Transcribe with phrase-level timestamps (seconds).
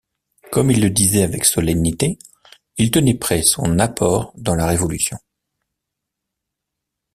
[0.51, 2.17] Comme il le disait avec solennité,
[2.79, 5.19] il tenait prêt son apport dans la révolution.